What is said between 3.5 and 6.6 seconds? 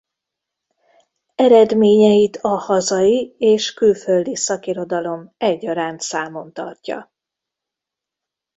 külföldi szakirodalom egyaránt számon